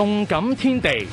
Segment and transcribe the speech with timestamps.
[0.00, 1.06] 动感天地，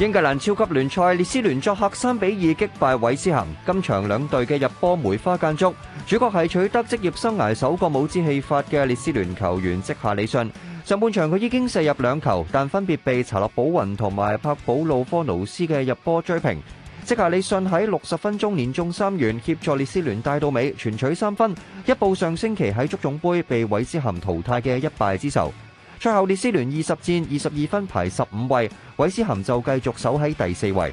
[0.00, 5.72] 英格兰超级联赛列斯联作客三比二击败韦斯咸，今场两队嘅入波梅花间竹，
[6.04, 10.50] 主角系取得职业生涯首个帽子戏法嘅列斯联球员即夏李信。
[10.84, 16.60] 上半场佢已经射入两球，但分别被查洛保云同埋柏保鲁科奴斯嘅入波追平。
[17.04, 21.54] 即夏李信喺六十分钟连中三元，协助列斯联带到尾，全取三分，
[21.86, 25.52] 一部上星期喺足总杯被韦斯咸淘汰嘅一败之仇。
[26.00, 30.92] 赛后，列斯联二十战二十二分排十五位，韦斯咸就继续守喺第四位。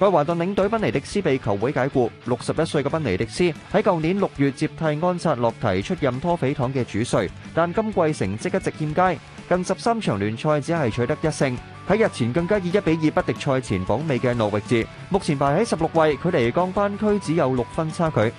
[0.00, 3.42] 佢华顿领队宾尼迪斯被球会解雇，六十一岁嘅宾尼迪斯
[3.76, 9.14] 喺旧年六月接替安察洛提出任拖肥堂嘅主帅，但今季成绩一直欠佳，
[9.48, 11.56] 近十三场联赛只系取得一胜。
[11.88, 18.32] 喺日前更加以一比二不敌赛前榜尾嘅诺域治，目前排喺十六位，佢离降班区只有六分差距。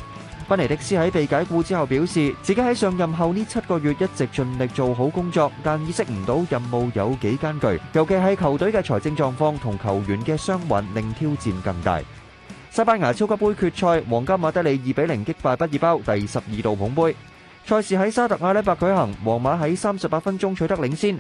[0.46, 12.00] 班尼迪斯喺被解雇之后表示，自己喺上任后呢七个月一直尽力做好工作，但意识唔到任务有几艰巨，尤其系球队嘅财政状况同球员嘅伤患令挑战更大。
[12.72, 17.16] 西班牙超级杯决赛，皇家马德里二比零击败毕尔包，第十二度捧杯。
[17.66, 21.18] 赛事喺沙特阿拉伯举行，皇马喺三十八分钟取得领先，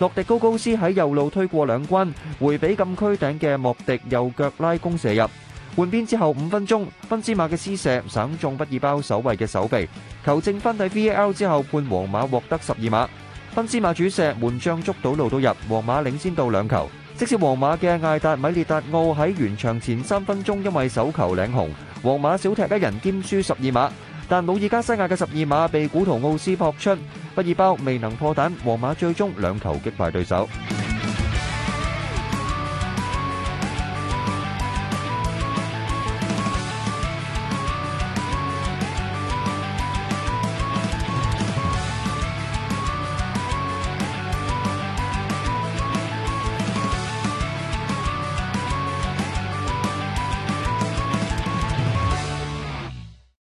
[0.00, 5.24] 洛迪高高斯喺右路推过两军，回比禁区顶嘅莫迪右脚拉弓射入。
[5.76, 9.86] 换边之后五分钟，芬芝马嘅施射省中不尔包守卫嘅手臂，
[10.24, 13.06] 球证分抵 V A L 之后判皇马获得十二码，
[13.54, 16.88] 芬芝马主射门将捉到路都入，皇马领先到两球。
[17.16, 21.68] 即使皇马嘅艾达米列达奥喺完场前三分钟因为手球领红，
[22.02, 23.92] 皇马小踢一人兼输十二码，
[24.30, 26.96] 但努尔加西亚嘅十二码被古图奥斯扑出，
[27.34, 30.48] 不尔包未能破蛋，皇马最终两球击败对手。